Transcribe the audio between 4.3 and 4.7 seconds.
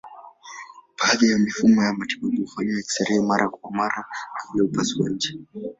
kabla ya